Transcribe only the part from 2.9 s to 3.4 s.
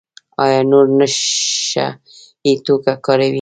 کاروئ؟